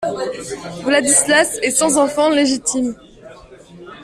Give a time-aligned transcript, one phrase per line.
[0.83, 2.95] Vladislas est sans enfant légitime.